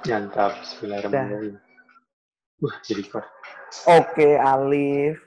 [0.00, 1.56] Mantap, bismillahirrahmanirrahim.
[2.64, 3.24] Wah, jadi kor.
[3.84, 5.20] Oke, Alif.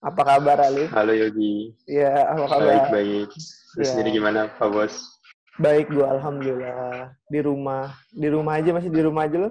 [0.00, 0.88] Apa kabar, Alif?
[0.92, 1.76] Halo Yogi.
[1.84, 2.64] Iya, apa kabar?
[2.64, 3.28] Baik, baik.
[3.76, 3.96] Terus Ya.
[4.00, 4.94] jadi gimana, Pak Bos?
[5.60, 7.12] Baik, gue alhamdulillah.
[7.28, 7.92] Di rumah.
[8.12, 9.50] Di rumah aja, masih di rumah aja lo?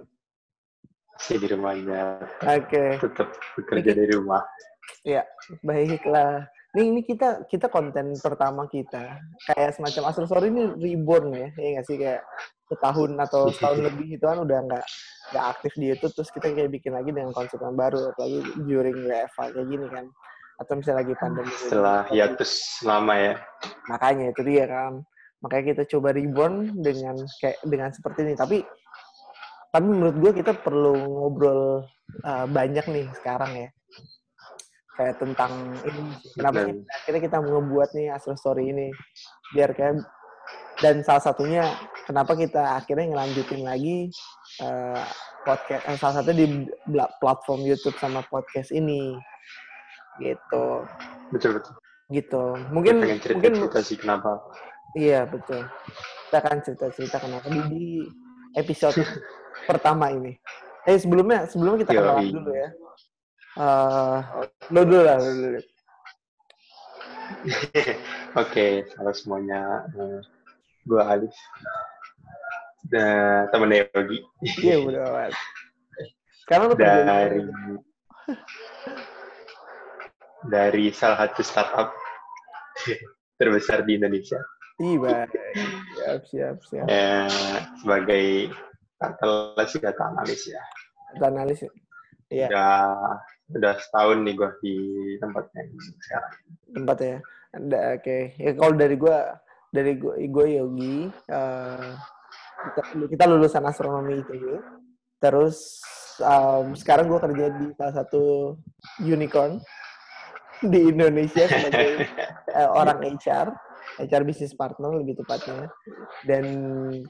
[1.14, 2.02] Masih di rumahnya.
[2.42, 2.86] Oke.
[3.02, 4.42] Tetap bekerja dari rumah.
[5.06, 5.26] Ya,
[5.62, 6.50] baiklah.
[6.74, 9.22] Nih, ini kita kita konten pertama kita.
[9.46, 11.50] Kayak semacam Astro Story ini reborn ya.
[11.54, 11.98] Ya nggak sih?
[12.02, 12.22] Kayak
[12.66, 14.86] setahun atau setahun lebih itu kan udah nggak
[15.34, 16.14] nggak aktif di YouTube.
[16.18, 18.10] Terus kita kayak bikin lagi dengan konsep yang baru.
[18.14, 20.06] Apalagi during WFA kayak gini kan.
[20.58, 21.54] Atau misalnya lagi pandemi.
[21.54, 23.34] Setelah hiatus lama ya.
[23.88, 25.04] makanya itu dia kan
[25.44, 28.64] makanya kita coba reborn dengan kayak dengan seperti ini tapi
[29.76, 31.84] tapi menurut gue kita perlu ngobrol
[32.24, 33.70] uh, banyak nih sekarang ya
[34.94, 35.52] kayak tentang
[35.86, 36.02] ini
[36.38, 38.88] kenapa kita, akhirnya kita membuat nih Astro Story ini
[39.58, 40.06] biar kayak
[40.82, 41.64] dan salah satunya
[42.04, 44.12] kenapa kita akhirnya ngelanjutin lagi
[44.62, 45.02] uh,
[45.48, 46.48] podcast eh, salah satunya di
[47.22, 49.16] platform YouTube sama podcast ini
[50.22, 50.86] gitu
[51.34, 51.74] Betul, betul.
[52.14, 54.38] gitu mungkin pengen mungkin cerita-cerita sih kenapa.
[54.94, 55.66] Iya betul.
[56.30, 57.86] Kita akan cerita-cerita kenapa di, di
[58.54, 59.02] episode
[59.70, 60.38] pertama ini.
[60.86, 62.70] Eh sebelumnya sebelumnya kita kenalan dulu ya.
[63.54, 64.18] Eh
[64.74, 65.60] lo dulu lah, lo dulu.
[68.42, 69.86] Oke, halo semuanya.
[69.94, 70.20] Eh,
[70.90, 71.34] Gua Alif.
[72.90, 74.20] Dan temen Yogi.
[74.60, 75.34] Iya udah amat.
[76.44, 77.40] Sekarang lo dari
[80.50, 81.90] dari salah satu startup
[83.40, 84.42] terbesar di Indonesia
[84.82, 85.30] Iya baik.
[85.96, 86.86] Siap siap siap.
[86.90, 88.50] eh, sebagai
[89.70, 90.62] sih data analis ya.
[91.14, 91.60] Kita analis.
[91.62, 91.72] ya.
[92.34, 92.82] Iya Udah
[93.54, 94.76] udah setahun nih gue di
[95.22, 95.70] tempat yang
[96.02, 96.34] sekarang.
[96.74, 97.18] tempatnya.
[97.54, 98.18] Ada oke.
[98.42, 99.18] Ya kalau dari gua
[99.70, 101.10] dari gua, gua Yogi.
[101.10, 101.92] eh,
[102.64, 102.82] kita,
[103.12, 104.44] kita lulusan astronomi ITB.
[105.20, 105.80] Terus
[106.20, 108.56] em, sekarang gue kerja di salah satu
[109.00, 109.60] unicorn
[110.64, 112.08] di Indonesia sebagai
[112.60, 113.52] eh, orang HR,
[114.00, 115.68] HR business partner lebih tepatnya.
[116.24, 116.46] Dan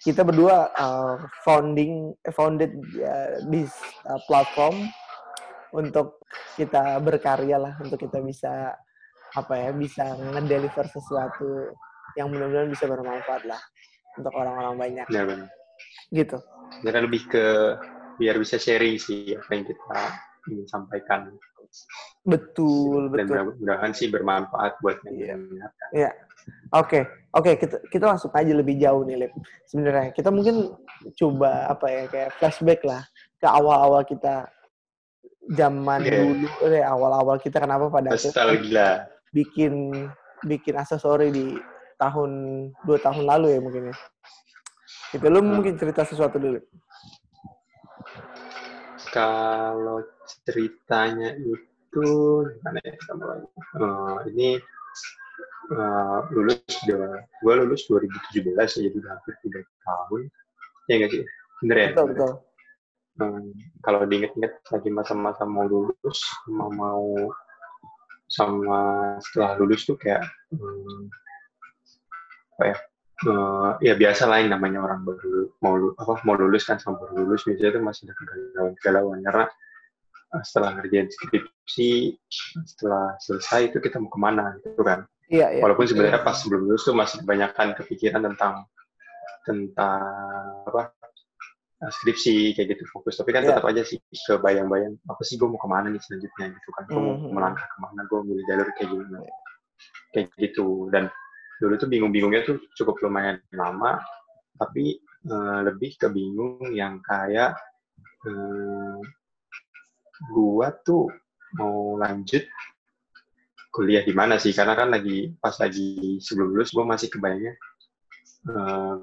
[0.01, 1.15] kita berdua eh,
[1.45, 3.73] founding founded eh, this
[4.09, 4.89] eh, platform
[5.73, 6.21] untuk
[6.53, 8.77] kita berkarya lah, untuk kita bisa
[9.33, 11.73] apa ya, bisa ngedeliver sesuatu
[12.13, 13.57] yang benar-benar bisa bermanfaat lah
[14.13, 15.49] untuk orang-orang banyak Benar benar.
[16.13, 16.37] gitu.
[16.85, 17.45] Karena lebih ke
[18.21, 19.99] biar bisa sharing sih apa yang kita
[20.53, 21.33] ingin sampaikan
[22.23, 23.33] Betul, dan betul.
[23.33, 25.35] mudah-mudahan sih bermanfaat buat yang Iya.
[25.35, 25.87] mendengarkan.
[26.75, 26.99] Oke,
[27.33, 29.33] oke kita kita langsung aja lebih jauh nih, Lip.
[29.65, 30.69] Sebenarnya kita mungkin
[31.17, 33.01] coba apa ya kayak flashback lah
[33.41, 34.45] ke awal-awal kita
[35.51, 36.23] zaman Iya.
[36.23, 40.07] dulu, eh, awal-awal kita kenapa pada akhirnya bikin
[40.43, 41.45] bikin aksesori di
[41.99, 42.31] tahun
[42.83, 43.95] dua tahun lalu ya mungkin ya.
[45.13, 45.59] Itu lu Hmm.
[45.59, 46.59] mungkin cerita sesuatu dulu.
[49.13, 50.01] Kalau
[50.47, 52.07] ceritanya itu
[52.57, 52.93] gimana ya?
[53.77, 54.49] Eh, ini
[55.71, 56.59] eh, lulus
[57.39, 60.21] gue lulus 2017 ya, jadi hampir tiga tahun.
[60.91, 61.23] Ya nggak sih?
[61.63, 61.87] Bener ya?
[61.95, 62.31] Betul, betul.
[63.13, 63.53] Hmm,
[63.85, 66.17] kalau diinget-inget lagi masa-masa mau lulus
[66.49, 67.29] sama mau
[68.25, 68.79] sama
[69.21, 71.13] setelah lulus tuh kayak hmm,
[72.57, 72.77] apa ya
[73.29, 77.45] eh, ya biasa yang namanya orang baru mau apa mau lulus kan sama baru lulus
[77.45, 79.45] biasanya tuh masih ada kegalauan-kegalauan karena
[80.33, 82.17] eh, setelah ngerjain skripsi
[82.65, 85.61] setelah selesai itu kita mau ke mana gitu kan Iya, iya.
[85.63, 88.67] walaupun sebenarnya pas sebelum lulus tuh masih kebanyakan kepikiran tentang
[89.47, 90.01] tentang
[90.67, 90.93] apa
[91.89, 93.19] skripsi kayak gitu fokus.
[93.19, 93.57] Tapi kan Iya.
[93.57, 96.83] tetap aja sih kebayang-bayang apa sih gue mau ke mana nih selanjutnya gitu kan?
[96.87, 97.31] Gue mau Mhm.
[97.35, 99.17] melangkah ke mana gue milih jalur kayak gimana?
[100.13, 100.67] Kayak gitu.
[100.93, 101.09] Dan
[101.59, 103.99] dulu tuh bingung-bingungnya tuh cukup lumayan lama
[104.59, 107.55] tapi eh, lebih ke bingung yang kayak
[108.27, 108.99] eh,
[110.35, 111.07] gua tuh
[111.55, 112.43] mau lanjut
[113.71, 114.51] kuliah di mana sih?
[114.53, 117.55] Karena kan lagi pas lagi sebelum lulus gue masih kebayangnya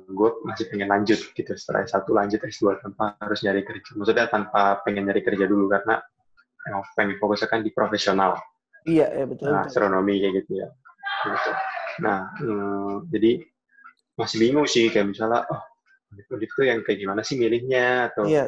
[0.04, 4.84] gue masih pengen lanjut gitu setelah S1 lanjut S2 tanpa harus nyari kerja maksudnya tanpa
[4.84, 5.96] pengen nyari kerja dulu karena
[6.68, 8.36] emang pengen fokusnya kan di profesional
[8.84, 9.48] Iya, iya betul.
[9.52, 9.72] nah, betul.
[9.72, 10.68] astronomi kayak gitu ya
[11.24, 11.50] gitu.
[12.04, 13.30] nah eh, jadi
[14.16, 15.62] masih bingung sih kayak misalnya oh
[16.28, 18.44] tuh yang kayak gimana sih milihnya atau Iya,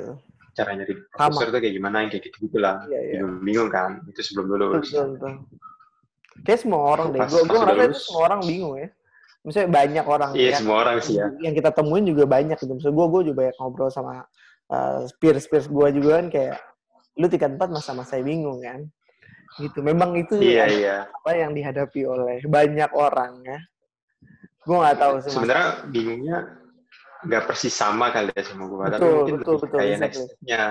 [0.53, 3.13] cara nyari profesor tuh kayak gimana yang kayak gitu gitulah Iya, iya.
[3.17, 5.33] bingung bingung kan itu sebelum lulus betul, betul.
[6.43, 7.21] Kayak semua orang deh.
[7.29, 8.89] Gue ngerasa itu semua orang bingung ya.
[9.43, 12.73] Misalnya banyak orang iya yang, semua orang sih ya yang kita temuin juga banyak gitu.
[12.79, 14.23] Misalnya gue gue juga banyak ngobrol sama
[14.71, 16.57] uh, peers peers gue juga kan kayak
[17.19, 18.87] lu tingkat empat masa-masa bingung kan.
[19.59, 19.83] Gitu.
[19.83, 23.59] Memang itu iya iya apa yang dihadapi oleh banyak orang ya.
[24.63, 25.31] Gue nggak tahu sih.
[25.35, 26.39] Sebenarnya bingungnya
[27.23, 30.63] nggak persis sama kali ya sama gue, tapi Betul, mungkin betul, betul, kayak next-nya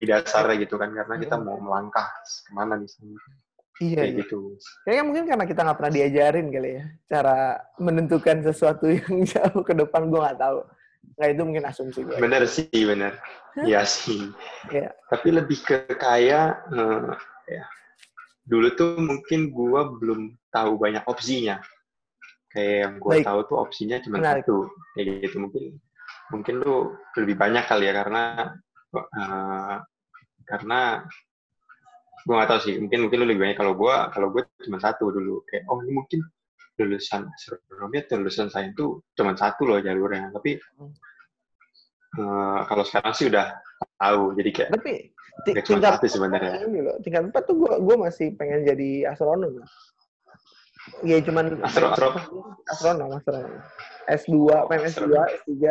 [0.00, 1.44] di dasarnya gitu kan, karena kita Hmm.
[1.44, 2.88] mau melangkah ke mana nih,
[3.80, 4.20] Iya, kayak iya.
[4.20, 4.38] gitu.
[4.84, 6.84] Kayaknya mungkin karena kita nggak pernah diajarin kali ya.
[7.08, 7.36] Cara
[7.80, 10.58] menentukan sesuatu yang jauh ke depan gue nggak tahu.
[11.16, 12.16] Nggak itu mungkin asumsi gue.
[12.20, 13.16] Bener sih, bener.
[13.64, 14.28] Iya sih.
[14.68, 14.92] Iya.
[15.08, 17.10] Tapi lebih ke kayak, eh,
[17.48, 17.64] ya,
[18.44, 20.20] dulu tuh mungkin gue belum
[20.52, 21.56] tahu banyak opsinya.
[22.52, 23.24] Kayak yang gue Baik.
[23.24, 24.44] tahu tuh opsinya cuma Menarik.
[24.44, 24.68] satu.
[24.92, 25.64] Kayak gitu mungkin
[26.30, 28.22] mungkin lu lebih banyak kali ya karena
[28.94, 29.76] eh,
[30.46, 30.80] karena
[32.20, 35.08] gue gak tahu sih mungkin mungkin lu lebih banyak kalau gue kalau gue cuma satu
[35.08, 36.20] dulu kayak oh ini mungkin
[36.80, 40.56] lulusan astronomi atau lulusan sains tuh cuma satu loh jalurnya tapi
[42.18, 43.52] eh, kalau sekarang sih udah
[44.00, 44.92] tahu jadi kayak Tapi
[45.44, 45.64] tingkat
[45.96, 46.64] satu sebenarnya.
[46.68, 49.60] ini loh, tingkat empat tuh gue gue masih pengen jadi astronom.
[51.04, 52.08] Iya cuman astro, astro
[52.68, 53.52] astronom, astronom.
[54.08, 54.32] S2,
[54.68, 55.24] pengen S2, Astronom.
[55.46, 55.64] S3,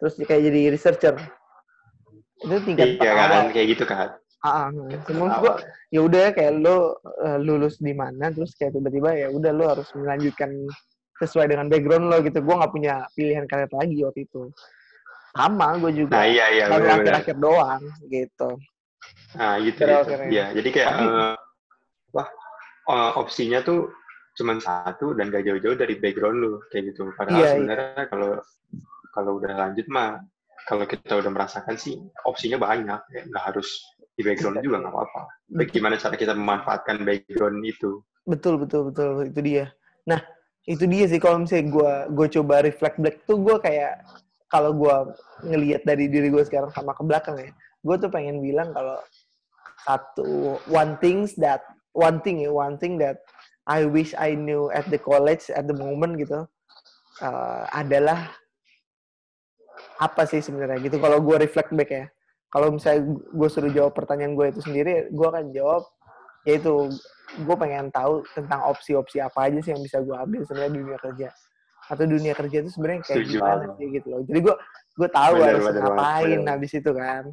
[0.00, 1.14] terus kayak jadi researcher.
[2.44, 3.52] Itu tingkat iya kan awal.
[3.56, 4.68] kayak gitu kan Ah.
[5.08, 5.52] Cuma gue
[5.88, 9.88] ya udah kayak lo eh, lulus di mana terus kayak tiba-tiba ya udah lo harus
[9.96, 10.52] melanjutkan
[11.16, 12.44] sesuai dengan background lo gitu.
[12.44, 14.52] Gue nggak punya pilihan karir lagi waktu itu.
[15.32, 16.14] Sama gue juga.
[16.20, 17.82] nah iya iya baru akhir-akhir doang
[18.12, 18.50] gitu.
[19.34, 20.12] nah gitu, gitu.
[20.30, 21.36] Iya, jadi kayak Tapi- eh,
[22.14, 22.28] wah
[22.86, 23.90] eh, opsinya tuh
[24.34, 27.52] cuma satu dan gak jauh-jauh dari background lu kayak gitu padahal Iya, iya.
[27.54, 28.30] sebenarnya kalau
[29.14, 30.22] kalau udah lanjut mah
[30.64, 33.68] kalau kita udah merasakan sih opsinya banyak ya nggak harus
[34.14, 35.20] di background juga nggak apa-apa.
[35.70, 38.02] Gimana cara kita memanfaatkan background itu?
[38.24, 39.26] Betul betul betul.
[39.26, 39.74] Itu dia.
[40.06, 40.22] Nah
[40.64, 44.00] itu dia sih kalau misalnya gue gue coba reflect back tuh gue kayak
[44.48, 44.96] kalau gue
[45.44, 47.50] ngelihat dari diri gue sekarang sama ke belakang ya,
[47.82, 48.96] gue tuh pengen bilang kalau
[49.84, 51.60] satu one things that
[51.92, 53.20] one thing ya one thing that
[53.68, 56.46] I wish I knew at the college at the moment gitu
[57.20, 58.32] uh, adalah
[60.00, 60.96] apa sih sebenarnya gitu.
[61.02, 62.06] Kalau gue reflect back ya
[62.54, 65.82] kalau misalnya gue suruh jawab pertanyaan gue itu sendiri gue akan jawab
[66.46, 66.86] yaitu
[67.34, 70.98] gue pengen tahu tentang opsi-opsi apa aja sih yang bisa gue ambil sebenarnya di dunia
[71.02, 71.28] kerja.
[71.84, 73.32] Atau dunia kerja itu sebenarnya kayak Setuju.
[73.42, 74.20] gimana sih gitu loh.
[74.22, 74.54] Jadi gue
[74.94, 76.52] gue tahu Benar, harus ngapain benar.
[76.54, 77.24] habis itu kan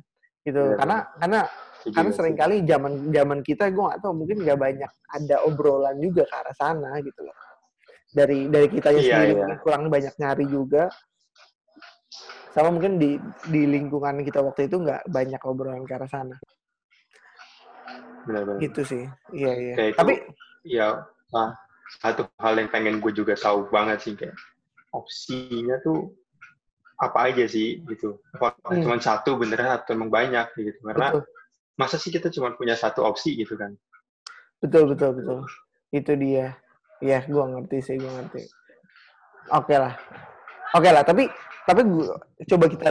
[0.42, 0.62] gitu.
[0.66, 1.40] Benar, karena karena
[1.86, 2.42] karena gitu sering sih.
[2.42, 6.56] kali zaman zaman kita gue nggak tahu mungkin nggak banyak ada obrolan juga ke arah
[6.58, 7.38] sana gitu loh.
[8.12, 9.56] Dari dari kitanya Iya, sendiri iya.
[9.62, 10.84] kurang banyak nyari juga
[12.52, 13.16] sama mungkin di
[13.48, 16.36] di lingkungan kita waktu itu nggak banyak obrolan ke arah sana.
[18.28, 18.60] Benar-benar.
[18.60, 19.04] Gitu sih.
[19.32, 19.74] Iya iya.
[19.80, 20.14] Kayak itu- tapi
[20.68, 20.88] ya
[21.32, 21.50] ah,
[22.04, 24.36] satu hal yang pengen gue juga tahu banget sih kayak
[24.92, 26.12] opsinya tuh
[27.00, 28.20] apa aja sih gitu.
[28.36, 28.84] Apa Hmm.
[28.84, 30.80] cuma satu beneran atau emang banyak gitu.
[30.86, 31.24] Karena betul.
[31.80, 33.74] masa sih kita cuma punya satu opsi gitu kan?
[34.62, 35.40] Betul betul betul.
[35.90, 36.54] Itu dia.
[37.02, 38.44] Ya gue ngerti sih gue ngerti.
[39.50, 39.98] Oke lah
[40.76, 41.28] oke lah tapi
[41.62, 42.18] tapi gua,
[42.50, 42.90] coba kita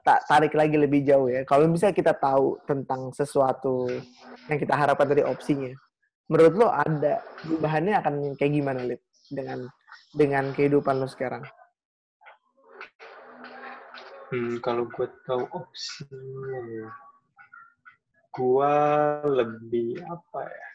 [0.00, 1.44] ta- tarik lagi lebih jauh ya.
[1.44, 4.00] Kalau misalnya kita tahu tentang sesuatu
[4.48, 5.70] yang kita harapkan dari opsinya
[6.32, 9.04] menurut lo ada perubahannya akan kayak gimana lip?
[9.28, 9.68] Dengan
[10.12, 11.44] dengan kehidupan lo sekarang?
[14.32, 16.88] Hmm, kalau gue tahu opsinya ya
[18.32, 18.76] gue
[19.28, 20.68] lebih apa ya?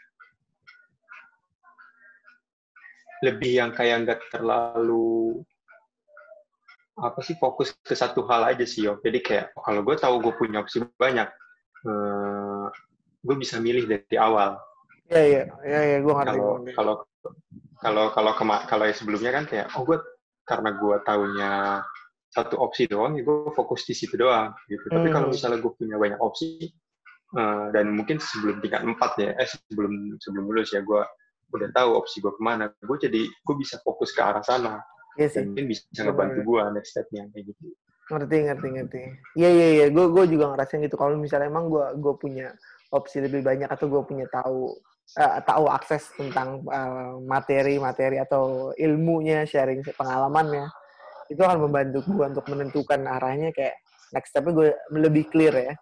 [3.26, 5.42] Lebih yang kayak nggak terlalu
[6.98, 10.16] apa sih fokus ke satu hal aja sih yo jadi kayak oh, kalau gue tahu
[10.18, 11.30] gue punya opsi banyak
[11.86, 12.66] eh,
[13.22, 14.58] gue bisa milih dari awal.
[15.08, 16.38] Ya ya ya ya gue ngerti.
[16.38, 16.96] Kalau kalau
[17.80, 20.02] kalau kalau kema- kalau yang sebelumnya kan kayak oh gue
[20.48, 21.52] karena gue taunya
[22.34, 24.86] satu opsi doang ya gue fokus di situ doang gitu.
[24.90, 25.16] Tapi Hmm.
[25.16, 26.74] kalau misalnya gue punya banyak opsi
[27.38, 31.02] eh, dan mungkin sebelum tingkat empat ya eh sebelum sebelum lulus ya gue
[31.54, 34.84] udah tahu opsi gue ke mana gue jadi gue bisa fokus ke arah sana
[35.18, 35.42] Iya sih.
[35.42, 37.64] Dan mungkin bisa ngebantu gue next stepnya kayak gitu.
[38.08, 39.02] Ngerti ngerti ngerti.
[39.36, 39.86] Iya iya iya.
[39.90, 40.96] Gue gue juga ngerasain gitu.
[40.96, 42.48] Kalau misalnya emang gue gue punya
[42.94, 44.72] opsi lebih banyak atau gue punya tahu
[45.18, 50.70] eh, tahu akses tentang eh, materi-materi atau ilmunya sharing pengalamannya
[51.28, 53.76] itu akan membantu gue untuk menentukan arahnya kayak
[54.16, 55.76] next stepnya gue lebih clear ya.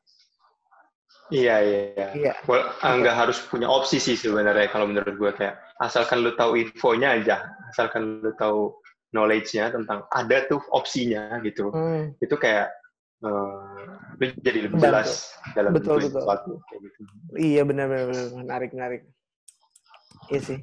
[1.33, 2.07] Iya iya iya.
[2.13, 2.33] Iya.
[2.45, 6.53] Well, ah, nggak harus punya opsi sih sebenarnya kalau menurut gue kayak asalkan lu tahu
[6.57, 8.77] infonya aja asalkan lu tahu
[9.15, 11.71] knowledge-nya tentang ada tuh opsinya gitu.
[11.71, 12.75] Hmm, itu kayak
[13.23, 16.19] lu jadi lebih jelas dalam Betul, betul.
[16.21, 16.99] sesuatu kayak gitu.
[17.39, 18.27] Iya benar benar benar.
[18.37, 19.01] menarik menarik.
[20.29, 20.59] Iya sih.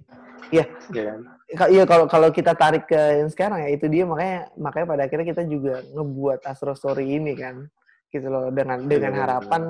[0.52, 0.64] Iya.
[0.92, 1.21] Ya kan?
[1.56, 4.04] Ka- Iya kalau kalau kita tarik ke yang sekarang ya itu dia.
[4.04, 7.66] Makanya makanya pada akhirnya kita juga ngebuat Astro Story ini kan
[8.12, 8.52] gitu loh.
[8.52, 9.62] Dengan dengan Iya, benar, harapan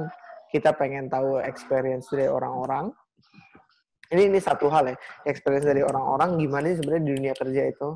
[0.52, 2.92] kita pengen tahu experience dari orang-orang.
[4.12, 4.96] Ini ini satu hal ya.
[5.24, 7.88] Experience dari orang-orang gimana sih sebenarnya di dunia kerja itu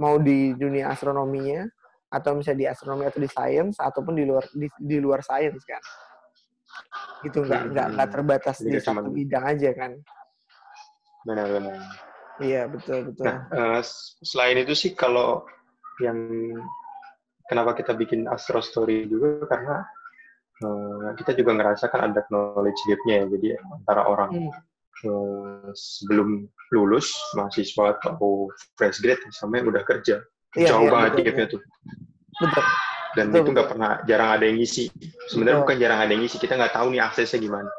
[0.00, 1.66] mau di dunia astronominya
[2.10, 5.82] atau misalnya di astronomi atau di science ataupun di luar di, di luar science kan?
[7.22, 9.92] Gitu nggak Hmm, nggak nggak terbatas Jadi di cuman- satu bidang aja kan?
[11.24, 11.78] Benar-benar.
[12.42, 13.24] Iya betul betul.
[13.30, 13.38] Nah,
[13.80, 15.46] s- selain itu sih kalau
[16.02, 16.18] yang
[17.46, 19.86] kenapa kita bikin Astro Story juga karena
[20.54, 23.26] eh, kita juga ngerasa kan ada knowledge gap-nya ya.
[23.26, 24.30] Jadi antara orang.
[24.34, 24.52] Hmm.
[25.74, 28.48] Sebelum lulus mahasiswa atau
[28.78, 30.22] fresh grade sama yang udah kerja
[30.54, 31.62] Iya, jauh iya, banget betul, gap-nya tuh.
[32.38, 32.64] betul
[33.14, 34.84] Dan Betul, itu nggak pernah jarang ada yang ngisi.
[35.30, 37.70] Sebenarnya bukan jarang ada yang ngisi, kita nggak tahu nih aksesnya gimana.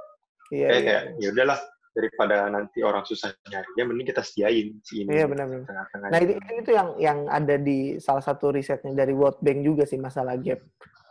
[0.48, 1.60] iya Kayak iya kayak ya udahlah
[1.96, 5.10] daripada nanti orang susah nyari, ya mending kita sediain si ini.
[5.12, 6.08] iya benar-benar Tengah-tengah.
[6.12, 10.00] Nah itu itu yang yang ada di salah satu risetnya dari World Bank juga sih
[10.00, 10.60] masalah gap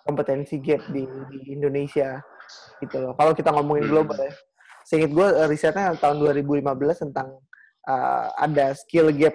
[0.05, 2.21] kompetensi gap di, di Indonesia
[2.81, 3.13] gitu loh.
[3.17, 3.93] Kalau kita ngomongin Hmm.
[3.93, 4.33] global ya,
[4.85, 7.41] seingat gue eh, risetnya tahun 2015 tentang
[7.89, 9.35] uh, ada skill gap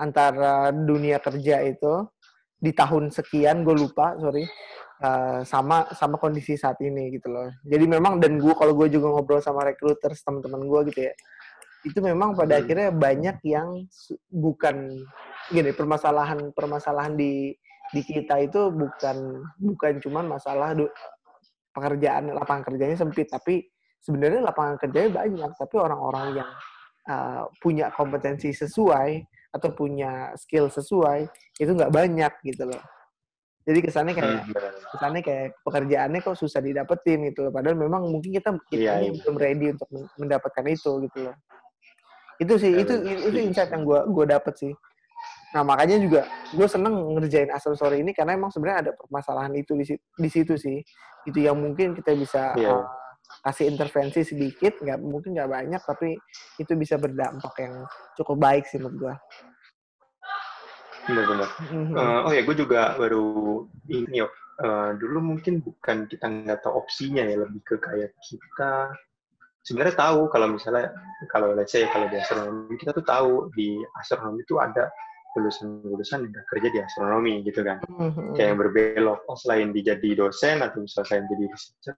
[0.00, 2.08] antara dunia kerja itu
[2.62, 4.46] di tahun sekian gue lupa sorry
[5.02, 7.50] uh, sama sama kondisi saat ini gitu loh.
[7.66, 11.14] Jadi memang dan gue kalau gue juga ngobrol sama recruiters teman-teman gue gitu ya,
[11.82, 12.62] itu memang pada Hmm.
[12.62, 13.68] akhirnya banyak yang
[14.30, 15.02] bukan
[15.50, 17.50] gini permasalahan permasalahan di
[17.92, 20.94] di kita itu bukan bukan cuman masalah du-
[21.74, 23.66] pekerjaan lapangan kerjanya sempit tapi
[24.02, 26.50] sebenarnya lapangan kerjanya banyak tapi orang-orang yang
[27.06, 29.22] uh, punya kompetensi sesuai
[29.54, 32.82] atau punya skill sesuai itu nggak banyak gitu loh
[33.62, 34.72] jadi kesannya kayak Hmm, benar.
[34.90, 37.54] kesannya kayak pekerjaannya kok susah didapetin gitu loh.
[37.54, 39.10] Padahal memang mungkin kita kita Iya, iya.
[39.22, 41.36] belum ready untuk men- mendapatkan itu gitu loh.
[42.42, 42.92] Itu sih Iya, itu
[43.30, 44.72] itu insight yang gue gue dapet sih.
[45.54, 49.86] Nah makanya juga gue seneng ngerjain asesor ini karena emang sebenarnya ada permasalahan itu di,
[49.94, 50.82] di situ sih.
[51.22, 52.66] Itu yang mungkin kita bisa Iya.
[52.66, 52.82] uh,
[53.40, 56.14] kasih intervensi sedikit, nggak mungkin nggak banyak tapi
[56.60, 59.14] itu bisa berdampak yang cukup baik sih menurut gue.
[61.02, 61.48] Benar-benar.
[61.98, 63.26] Eh, oh ya, gue juga baru
[63.90, 64.28] ini yo.
[64.62, 68.94] eh, dulu mungkin bukan kita nggak tahu opsinya ya, lebih ke kayak kita
[69.64, 70.92] sebenarnya tahu kalau misalnya
[71.32, 74.92] kalau let's say kalau di astronomi kita tuh tahu di astronomi itu ada
[75.34, 78.36] lulusan-lulusan yang kerja di astronomi gitu kan, Mhm.
[78.36, 79.24] kayak yang berbelok.
[79.26, 81.96] Oh selain dijadi dosen atau misalnya selain jadi researcher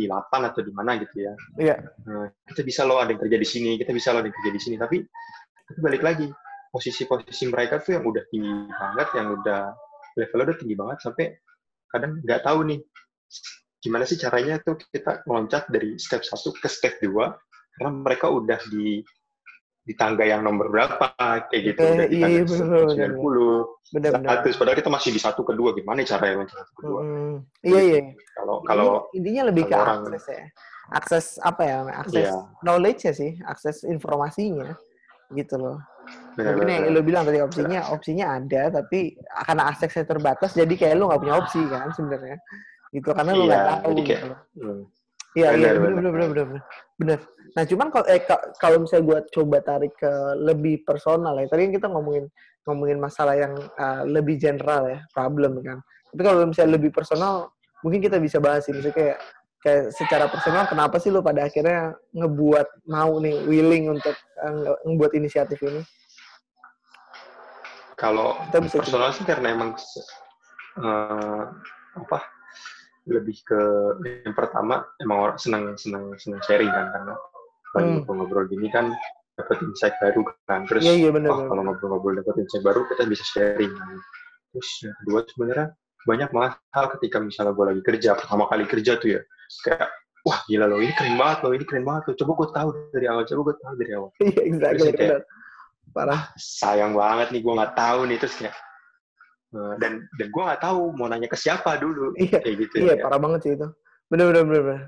[0.00, 1.32] di lapan atau di mana gitu ya.
[1.60, 1.76] Iya.
[2.08, 4.52] Nah, kita bisa loh ada yang kerja di sini, kita bisa loh ada yang kerja
[4.56, 4.76] di sini.
[4.80, 4.96] Tapi,
[5.68, 6.26] tapi balik lagi,
[6.72, 9.60] posisi-posisi mereka tuh yang udah tinggi banget, yang udah
[10.18, 11.26] levelnya udah tinggi banget sampai
[11.90, 12.78] kadang nggak tahu nih
[13.80, 17.10] gimana sih caranya tuh kita meloncat dari step 1 ke step 2
[17.80, 19.00] karena mereka udah di
[19.80, 21.16] di tangga yang nomor berapa
[21.48, 23.10] kayak gitu Eh, udah di iya, tangga bener, bener.
[23.16, 24.28] 90 Benar-benar.
[24.44, 27.34] 100 padahal kita masih di satu kedua gimana caranya loncat satu kedua Mhm.
[27.64, 28.00] Iya iya.
[28.36, 30.42] kalau kalau Intinya- lebih ke kalau orang- akses ya
[30.90, 32.38] akses apa ya akses Iya.
[32.60, 34.68] knowledge ya sih akses informasinya
[35.30, 35.78] gitu loh
[36.34, 39.14] mungkin benar-benar yang lo bilang tadi opsinya opsinya ada tapi
[39.46, 42.36] karena aksesnya terbatas jadi kayak lo nggak punya opsi kan sebenarnya
[42.90, 44.82] gitu karena lo nggak Iya, tahu kayak- gitu hmm,
[45.30, 45.94] Iya iya benar.
[45.94, 46.46] benar benar benar
[46.98, 47.18] benar.
[47.56, 51.66] Nah cuman kalau eh ka- kalau misalnya gue coba tarik ke lebih personal ya tadi
[51.66, 52.26] kan kita ngomongin
[52.68, 55.78] ngomongin masalah yang uh, lebih general ya problem kan.
[56.14, 57.50] Tapi kalau misalnya lebih personal
[57.82, 59.18] mungkin kita bisa bahas sih misalnya kayak
[59.60, 64.80] kayak secara personal kenapa sih lo pada akhirnya ngebuat mau nih willing untuk uh, nge-
[64.86, 65.82] ngebuat inisiatif ini?
[68.00, 71.44] Kalau Kita bisa personal sih karena emang eh,
[72.00, 72.18] apa
[73.04, 73.60] lebih ke
[74.24, 77.14] yang pertama emang orang senang senang senang sharing kan karena
[77.72, 77.94] lagi Hmm.
[78.00, 78.90] ngobrol-ngobrol gini kan
[79.34, 83.02] dapat insight baru kan terus Iya iya benar oh, kalau ngobrol-ngobrol dapat insight baru kita
[83.04, 83.96] bisa sharing kan.
[84.50, 85.66] terus yang kedua sebenarnya
[86.00, 89.20] banyak malah hal ketika misalnya gue lagi kerja pertama kali kerja tuh ya
[89.62, 89.86] kayak
[90.20, 93.06] wah gila loh ini keren banget loh ini keren banget loh coba gue tahu dari
[93.06, 95.24] awal coba gue tahu dari awal Iya exactly Terus kayak-.
[95.90, 96.22] Parah.
[96.34, 98.54] sayang banget nih gue nggak tahu nih terus kayak
[99.50, 102.92] eh, dan dan gue nggak tahu mau nanya ke siapa dulu Iya, kayak gitu Iya
[102.94, 103.66] ya parah banget sih itu.
[104.06, 104.62] Benar benar benar.
[104.62, 104.80] benar.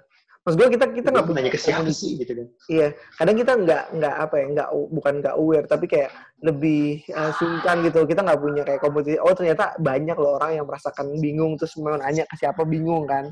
[0.43, 3.53] Maksud gue kita kita nggak punya nanya ke siapa sih gitu kan Iya, kadang kita
[3.63, 6.11] nggak nggak apa ya, nggak bukan nggak aware, tapi kayak
[6.43, 8.03] lebih uh, sungkan gitu.
[8.03, 9.23] Kita nggak punya kayak kompetisi.
[9.23, 13.31] Oh ternyata banyak loh orang yang merasakan bingung terus mau nanya ke siapa bingung kan.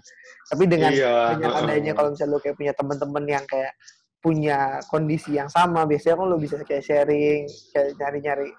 [0.54, 3.74] Tapi dengan iya dengan adanya kalau misalnya lo kayak punya teman-teman yang kayak
[4.22, 8.54] punya kondisi yang sama, biasanya kan lo bisa kayak sharing, kayak nyari-nyari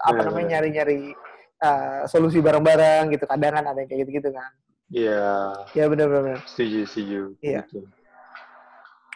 [0.00, 1.12] apa Benar, namanya nyari-nyari
[1.60, 3.28] uh, solusi bareng-bareng gitu.
[3.28, 4.50] Kadang kan ada yang kayak gitu-gitu kan.
[4.90, 6.42] Iya Ya benar-benar.
[6.44, 7.62] setuju setuju Iya.
[7.64, 7.86] gitu.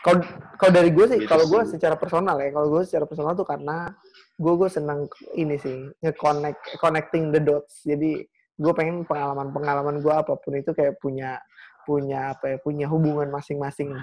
[0.00, 0.20] Kalau
[0.54, 3.42] kalau dari gue sih, Gitu kalau gue secara personal ya, kalau gue secara personal tuh
[3.42, 3.88] karena
[4.36, 7.80] gue gue senang ini sih nge-connect connecting the dots.
[7.82, 8.20] Jadi
[8.54, 11.40] gue pengen pengalaman-pengalaman gue apa pun itu kayak punya
[11.82, 13.96] punya apa ya punya hubungan masing-masing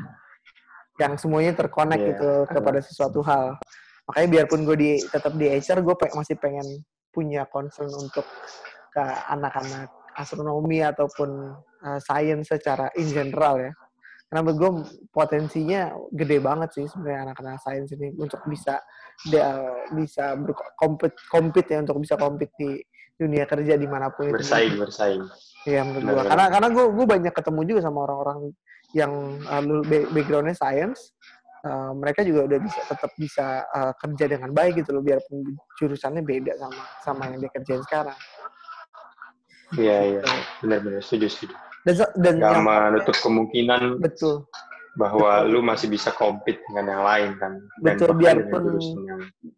[0.97, 2.07] yang semuanya terkonek Iya.
[2.11, 3.61] gitu kepada sesuatu hal.
[4.09, 6.65] Makanya biarpun gue di tetap di HR, gue pe- masih pengen
[7.09, 8.25] punya concern untuk
[8.89, 9.87] ke anak-anak
[10.18, 11.30] astronomi ataupun
[11.86, 13.72] uh, science secara in general ya.
[14.32, 14.72] Karena menurut gue
[15.12, 18.80] potensinya gede banget sih sebenarnya anak-anak sains ini untuk bisa
[19.27, 19.60] dia
[19.91, 22.80] bisa berkompet kompet ya untuk bisa kompet di
[23.20, 24.88] dunia kerja di mana pun bersaing itu.
[24.88, 25.22] bersaing
[25.68, 28.39] iya menurut gue karena karena gue gue banyak ketemu juga sama orang-orang
[28.96, 29.12] yang
[29.48, 29.63] uh,
[30.12, 31.12] backgroundnya science.
[31.62, 35.46] Uh, mereka juga udah bisa tetap bisa uh, kerja dengan baik gitu loh biarpun
[35.77, 38.18] jurusannya beda sama sama yang dia kerjain sekarang
[39.77, 40.21] iya iya.
[40.59, 41.55] Benar-benar setuju setuju.
[41.81, 44.45] Dan, dan Gak yang, menutup kemungkinan betul.
[44.93, 47.51] bahwa lu masih bisa compete dengan yang lain kan.
[47.81, 48.63] Dan betul biarpun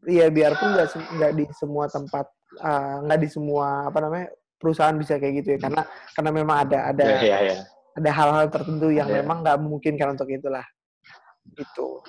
[0.08, 0.88] iya biarpun nggak
[1.20, 2.25] nggak di semua tempat
[2.63, 5.60] uh, nggak di semua apa namanya perusahaan bisa kayak gitu ya.
[5.60, 5.82] Karena
[6.15, 7.62] karena memang ada ada yeah, yeah, yeah.
[8.00, 9.20] ada hal-hal tertentu yang yeah.
[9.20, 10.63] memang nggak mungkin kan untuk itulah.
[11.60, 12.00] Itu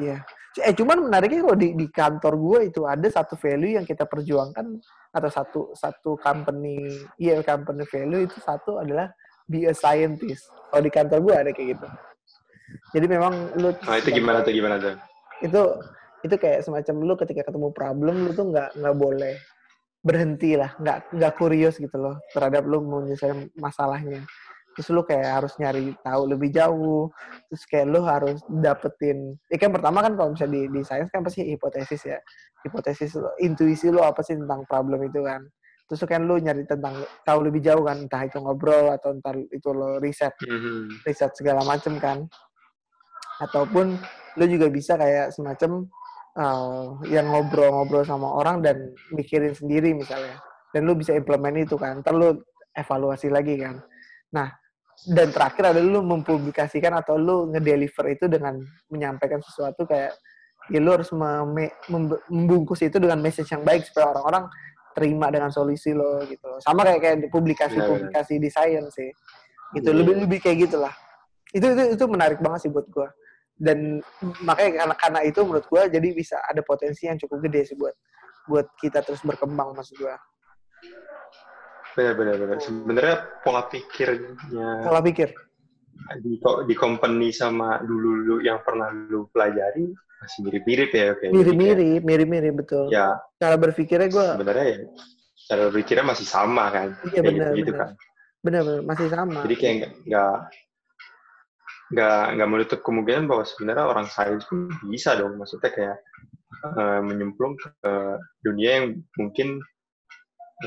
[0.00, 0.24] iya
[0.62, 4.78] eh cuman menariknya kalau di di kantor gue itu ada satu value yang kita perjuangkan
[5.10, 6.78] atau satu satu company
[7.18, 9.10] iya company value itu satu adalah
[9.50, 11.86] be a scientist kalau di kantor gue ada kayak gitu
[12.94, 14.94] jadi memang lu Nah, itu gimana tuh gimana tuh?
[15.42, 15.62] Itu
[16.24, 19.34] itu kayak semacam lu ketika ketemu problem lu tuh nggak nggak boleh
[20.04, 24.24] berhenti lah, nggak nggak kurios gitu loh terhadap lu menyelesaikan masalahnya.
[24.74, 27.08] Terus lu kayak harus nyari tahu lebih jauh.
[27.48, 29.38] Terus kayak lu harus dapetin.
[29.48, 32.18] Ya kan pertama kan kalau misalnya di, di sains kan pasti hipotesis ya.
[32.66, 35.46] Hipotesis lu, intuisi lu apa sih tentang problem itu kan.
[35.86, 39.68] Terus kan lu nyari tentang tahu lebih jauh kan, entah itu ngobrol atau entah itu
[39.68, 40.80] lo riset, mm -hmm.
[41.04, 42.24] riset segala macem kan
[43.42, 43.98] ataupun
[44.38, 45.86] lu juga bisa kayak semacam
[46.38, 50.38] uh, yang ngobrol-ngobrol sama orang dan mikirin sendiri misalnya
[50.74, 52.38] dan lu bisa implement itu kan ntar lu
[52.74, 53.82] evaluasi lagi kan
[54.34, 54.50] nah
[55.08, 60.14] dan terakhir adalah lu mempublikasikan atau lu ngedeliver itu dengan menyampaikan sesuatu kayak
[60.72, 64.48] ya lu harus membungkus itu dengan message yang baik supaya orang-orang
[64.94, 66.62] terima dengan solusi lo gitu loh.
[66.62, 69.10] Sama kayak kayak di publikasi-publikasi di science sih.
[69.74, 69.98] Gitu, yeah.
[69.98, 70.94] lebih lebih kayak gitulah.
[71.50, 73.10] Itu itu itu menarik banget sih buat gua
[73.54, 74.02] dan
[74.42, 77.94] makanya karena karena itu menurut gue jadi bisa ada potensi yang cukup gede sih buat
[78.50, 80.14] buat kita terus berkembang maksud gue
[81.94, 82.56] benar benar benar.
[82.60, 85.30] Sebenarnya pola pikirnya pola pikir?
[86.20, 89.88] di di company sama dulu dulu yang pernah lu pelajari
[90.20, 92.90] masih mirip-mirip ya kayak mirip-mirip mirip-mirip betul.
[92.90, 93.16] Ya.
[93.40, 94.78] Cara berpikirnya gue sebenarnya ya
[95.44, 96.88] cara berpikirnya masih sama kan?
[97.12, 97.80] Iya benar gitu, benar.
[97.80, 97.90] kan.
[98.44, 99.40] Benar benar masih sama.
[99.44, 99.74] Jadi kayak
[100.08, 100.36] nggak
[101.94, 105.36] nggak nggak menutup kemungkinan bahwa sebenarnya orang sains pun bisa dong.
[105.36, 105.96] Maksudnya kayak
[106.64, 107.92] uh, menyemplung ke
[108.40, 108.86] dunia yang
[109.20, 109.60] mungkin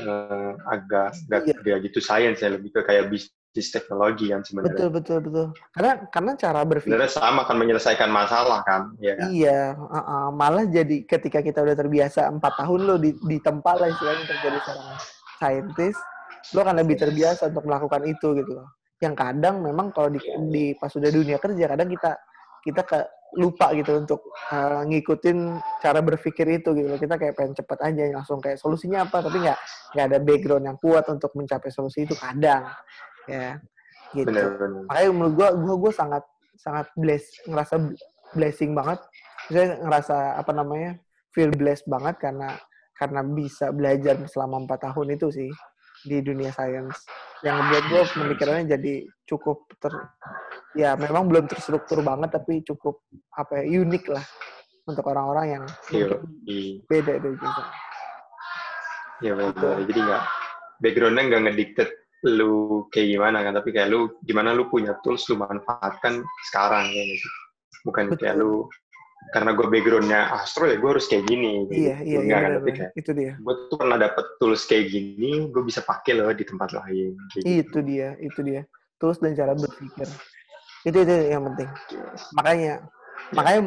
[0.06, 1.76] uh, agak nggak iya.
[1.82, 6.32] gitu sains ya lebih ke kayak bisnis teknologi kan sebenarnya betul betul betul karena karena
[6.36, 9.28] cara berpikir sebenarnya sama kan menyelesaikan masalah kan ya kan?
[9.32, 13.74] iya uh, uh, malah jadi ketika kita udah terbiasa empat tahun lo di, di tempat
[13.80, 14.98] lah istilahnya terjadi seorang
[15.38, 15.96] saintis
[16.54, 20.18] lo akan lebih terbiasa untuk melakukan itu gitu loh yang kadang memang kalau di,
[20.50, 22.18] di pas sudah dunia kerja kadang kita
[22.64, 22.98] kita ke
[23.36, 28.40] lupa gitu untuk uh, ngikutin cara berpikir itu gitu kita kayak pengen cepet aja langsung
[28.40, 29.58] kayak solusinya apa tapi nggak
[29.92, 32.72] nggak ada background yang kuat untuk mencapai solusi itu kadang
[33.28, 33.60] ya.
[34.16, 34.24] Gitu.
[34.32, 34.82] Bener, bener.
[34.88, 36.24] makanya menurut gua gua gua sangat
[36.56, 37.74] sangat bless ngerasa
[38.32, 38.98] blessing banget.
[39.52, 40.96] Saya ngerasa apa namanya
[41.36, 42.56] feel blessed banget karena
[42.96, 45.50] karena bisa belajar selama empat tahun itu sih
[46.06, 47.06] di dunia sains
[47.42, 48.94] yang buat gue pemikirannya jadi
[49.26, 49.94] cukup ter
[50.74, 53.02] ya memang belum terstruktur banget tapi cukup
[53.34, 54.24] apa ya unik lah
[54.88, 56.16] untuk orang-orang yang iya,
[56.88, 57.62] beda dari kita.
[59.20, 59.76] Iya benar.
[59.84, 60.22] Jadi nggak
[60.80, 61.90] backgroundnya nggak ngediktet
[62.26, 67.02] lu kayak gimana kan, tapi kayak lu gimana lu punya tools lu manfaatkan sekarang ya
[67.14, 67.28] gitu.
[67.86, 68.18] Bukan Betul.
[68.18, 68.52] kayak lu
[69.28, 71.72] karena gue backgroundnya astro ya gue harus kayak gini gitu.
[71.76, 75.52] iya iya, iya kan tapi kayak itu dia gue tuh pernah dapet tools kayak gini
[75.52, 77.44] gue bisa pakai loh di tempat lain gitu.
[77.44, 78.64] itu dia itu dia
[78.96, 80.08] tools dan cara berpikir
[80.88, 81.68] itu itu yang penting
[82.32, 82.76] makanya ya.
[83.36, 83.60] makanya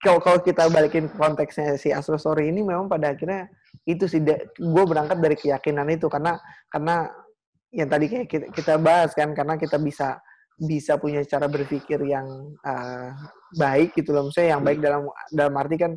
[0.00, 3.52] kalau kalau kita balikin konteksnya si astro story ini memang pada akhirnya
[3.84, 6.40] itu sih gue berangkat dari keyakinan itu karena
[6.72, 7.12] karena
[7.70, 10.18] yang tadi kayak kita, kita bahas kan karena kita bisa
[10.60, 12.26] bisa punya cara berpikir yang
[12.64, 13.12] uh,
[13.56, 14.28] baik gitu loh.
[14.28, 14.86] Maksudnya yang baik hmm.
[14.86, 15.92] dalam dalam arti kan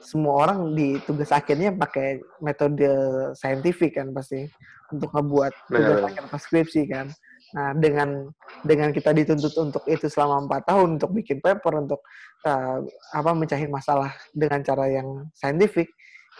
[0.00, 2.88] semua orang di tugas akhirnya pakai metode
[3.36, 4.48] saintifik kan pasti
[4.88, 7.06] untuk ngebuat tugas akhir skripsi kan.
[7.50, 8.30] Nah dengan
[8.64, 12.00] dengan kita dituntut untuk itu selama empat tahun untuk bikin paper untuk
[12.48, 12.80] uh,
[13.12, 15.90] apa mencari masalah dengan cara yang saintifik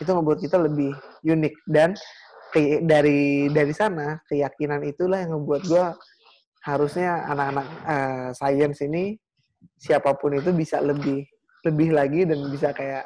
[0.00, 1.54] itu ngebuat kita lebih unik.
[1.68, 1.92] Dan
[2.54, 5.84] ke, dari dari sana keyakinan itulah yang ngebuat gue
[6.64, 9.16] harusnya anak-anak uh, science ini
[9.76, 11.24] siapa pun itu bisa lebih
[11.60, 13.04] lebih lagi dan bisa kayak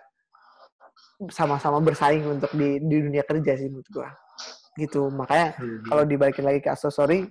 [1.31, 4.11] sama-sama bersaing untuk di, di dunia kerja sih menurut gua.
[4.75, 5.07] gitu.
[5.07, 5.87] Makanya Hmm.
[5.87, 7.31] kalau dibalikin lagi ke aksesori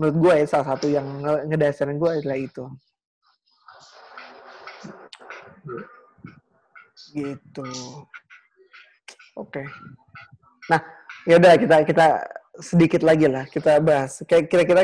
[0.00, 2.64] menurut gue ya salah satu yang nge- ngedasarin gue adalah itu.
[7.12, 7.68] Gitu.
[9.36, 9.62] Oke.
[10.70, 10.80] Nah
[11.28, 12.06] yaudah kita kita
[12.58, 14.24] sedikit lagi lah kita bahas.
[14.24, 14.82] Kayak kira-kira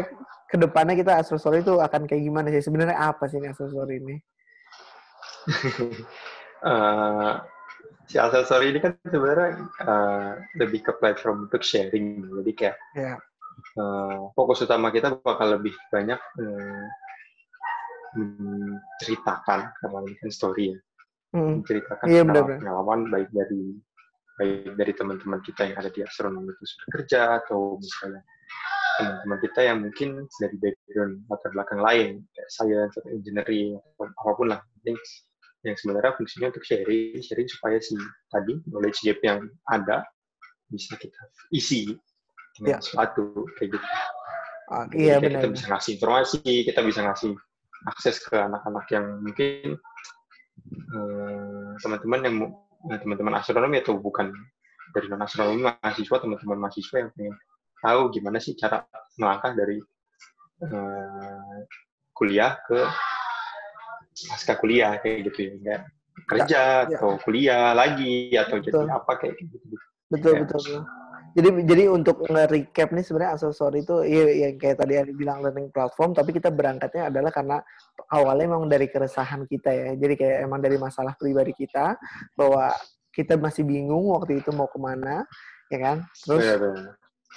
[0.50, 2.60] ke depannya kita aksesori itu akan kayak gimana sih?
[2.60, 4.16] Sebenarnya apa sih ini aksesori ini?
[6.60, 7.32] Eh,
[8.04, 9.48] si aksesori ini kan sebenarnya
[9.80, 12.20] eh, lebih ke platform untuk sharing.
[12.36, 13.16] Jadi kayak ya.
[13.80, 16.84] eh, fokus utama kita bakal lebih banyak eh,
[18.12, 20.78] menceritakan karena ini kan story ya,
[21.30, 22.58] Hmm, menceritakan Iya, pengalaman- benar-benar.
[22.60, 23.62] pengalaman baik dari
[24.36, 28.20] baik dari teman-teman kita yang ada di astronomi itu sudah kerja atau misalnya
[28.98, 30.08] teman-teman kita yang mungkin
[30.40, 34.60] dari background latar belakang lain kayak science atau engineering apa pun lah
[35.60, 37.92] yang sebenarnya fungsinya untuk sharing sharing supaya si
[38.32, 40.02] tadi knowledge gap yang ada
[40.72, 41.20] bisa kita
[41.52, 41.92] isi
[42.56, 42.82] dengan Ya.
[42.82, 43.86] sesuatu kayak gitu.
[44.70, 47.32] Jadi iya benar Kita bisa ngasih informasi, kita bisa ngasih
[47.90, 49.74] akses ke anak-anak yang mungkin
[50.94, 52.54] eh, teman-teman yang mu-
[52.90, 54.30] eh, teman-teman astronomi atau bukan
[54.94, 57.34] dari non astronomi mahasiswa, teman-teman mahasiswa yang pengen
[57.80, 58.84] tahu gimana sih cara
[59.16, 59.78] melangkah dari
[60.64, 61.58] eh,
[62.12, 62.80] kuliah ke
[64.28, 65.82] pasca kuliah kayak gitu ya, kayak
[66.28, 66.98] kerja ya.
[67.00, 68.88] atau kuliah lagi atau jadi Betul.
[68.92, 69.56] apa kayak gitu.
[70.10, 70.40] betul Ya.
[70.44, 70.62] betul
[71.30, 75.70] jadi jadi untuk nge-recap nih sebenarnya aksesori itu ya yang kayak tadi Ali bilang learning
[75.70, 77.62] platform tapi kita berangkatnya adalah karena
[78.10, 81.94] awalnya memang dari keresahan kita ya jadi kayak emang dari masalah pribadi kita
[82.34, 82.74] bahwa
[83.14, 85.22] kita masih bingung waktu itu mau ke mana
[85.70, 86.42] ya kan terus.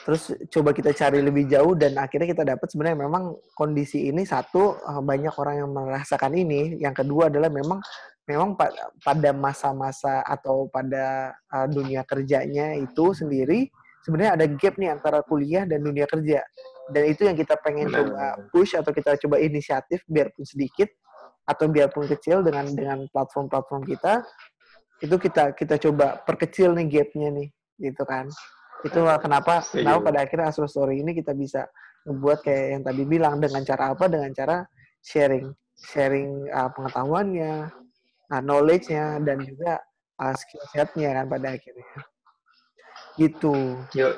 [0.03, 4.77] Terus coba kita cari lebih jauh dan akhirnya kita dapat sebenarnya memang kondisi ini satu
[4.77, 6.77] eh, banyak orang yang merasakan ini.
[6.79, 7.79] Yang kedua adalah memang
[8.27, 8.71] memang pa-
[9.03, 13.67] pada masa-masa atau pada uh, dunia kerjanya itu sendiri
[14.03, 16.43] sebenarnya ada gap nih antara kuliah dan dunia kerja.
[16.91, 20.91] Dan itu yang kita pengen Benar, coba push atau kita coba inisiatif biarpun sedikit
[21.47, 24.23] atau biarpun kecil dengan dengan platform-platform kita
[25.03, 27.47] itu kita kita coba perkecil nih gapnya nih
[27.83, 28.31] gitu kan
[28.83, 31.67] itu kenapa kenapa pada akhirnya Astro Story ini kita bisa
[32.03, 34.05] ngebuat kayak yang tadi bilang dengan cara apa?
[34.11, 34.67] Dengan cara
[34.99, 37.71] sharing sharing uh, pengetahuannya
[38.31, 39.79] uh, knowledge-nya dan juga
[40.19, 41.87] uh, skill set-nya kan pada akhirnya.
[43.15, 43.55] Gitu.
[43.95, 44.09] Yo,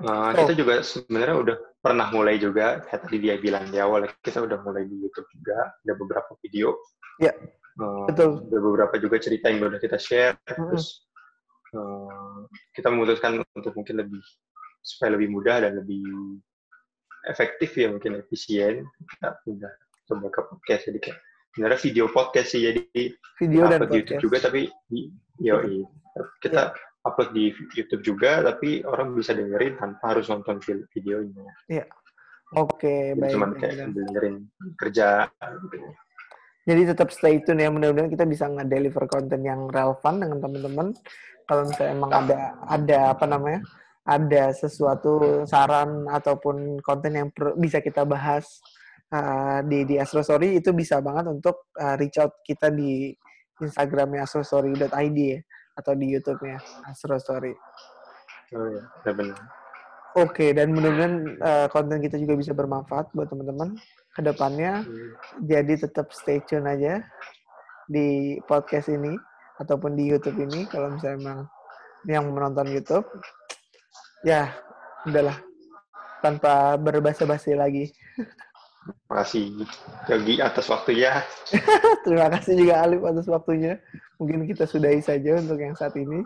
[0.00, 4.40] So- kita juga sebenarnya udah pernah mulai juga, kayak tadi dia bilang di awal, kita
[4.40, 6.76] udah mulai di YouTube juga, ada beberapa video.
[7.20, 7.32] Ya,
[7.80, 8.44] Eh, betul.
[8.44, 10.74] Ada beberapa juga cerita yang udah kita share, Mm-mm.
[10.74, 11.08] terus
[11.74, 12.38] eh,
[12.74, 14.22] kita memutuskan untuk mungkin lebih,
[14.80, 16.04] supaya lebih mudah dan lebih
[17.28, 18.84] efektif ya, mungkin efisien,
[19.16, 19.72] kita udah
[20.08, 21.18] coba ke podcast, jadi kayak
[21.52, 23.02] sebenarnya video podcast sih, jadi
[23.38, 24.24] video dan upload di YouTube podcast.
[24.24, 25.00] juga tapi di
[25.40, 25.78] yoi.
[26.42, 26.62] kita
[27.06, 27.44] upload di
[27.76, 30.60] YouTube juga tapi orang bisa dengerin tanpa harus nonton
[30.92, 31.46] videonya.
[32.58, 34.36] Oke Jadi baik cuman kayak dengerin
[34.74, 35.30] kerja
[35.70, 35.78] gitu.
[36.64, 37.72] Jadi tetap stay tune ya.
[37.72, 40.88] Mudah-mudahan kita bisa nge-deliver konten yang relevan dengan teman-teman.
[41.48, 43.60] Kalau misalnya emang ada ada apa namanya?
[44.04, 48.60] Ada sesuatu saran ataupun konten yang per- bisa kita bahas
[49.12, 53.12] uh, di di Astrostory itu bisa banget untuk uh, reach out kita di
[53.60, 55.40] Instagramnya astrostory.id ya
[55.76, 57.52] atau di YouTube-nya Astrostory.
[58.56, 58.66] oh
[59.06, 59.59] ya benar
[60.18, 63.78] Oke, dan mudah-mudahan uh, konten kita juga bisa bermanfaat buat teman-teman
[64.10, 64.82] ke depannya.
[65.46, 66.98] Jadi tetap stay tune aja
[67.86, 69.14] di podcast ini
[69.62, 71.38] ataupun di YouTube ini kalau misalnya emang
[72.08, 73.06] yang menonton YouTube
[74.24, 74.50] ya
[75.06, 75.36] udahlah
[76.24, 77.92] tanpa berbasa-basi lagi.
[79.12, 79.68] makasih
[80.08, 81.20] Yogi atas waktunya
[82.04, 83.76] Terima kasih juga Alif atas waktunya.
[84.16, 86.24] Mungkin kita sudahi saja untuk yang saat ini.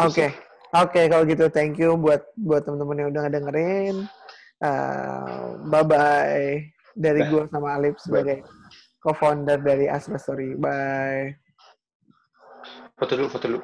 [0.00, 0.47] Oke.
[0.68, 3.96] Oke, kalau gitu thank you buat buat teman-teman yang udah ngedengerin.
[4.58, 6.60] Uh, bye bye
[6.98, 8.42] dari gue sama Alif sebagai
[9.00, 10.58] co-founder dari Astra Story.
[10.58, 11.38] Bye.
[12.98, 13.60] foto dulu foto dulu